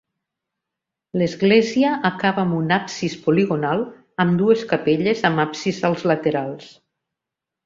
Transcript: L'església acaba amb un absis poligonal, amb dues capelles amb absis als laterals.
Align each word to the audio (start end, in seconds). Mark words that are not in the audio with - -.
L'església 1.21 1.91
acaba 2.09 2.41
amb 2.45 2.57
un 2.61 2.73
absis 2.77 3.17
poligonal, 3.27 3.85
amb 4.25 4.37
dues 4.43 4.65
capelles 4.73 5.23
amb 5.31 5.45
absis 5.45 5.83
als 5.91 6.09
laterals. 6.15 6.73